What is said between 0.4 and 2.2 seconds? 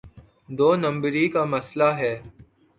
دو نمبری کا مسئلہ ہے۔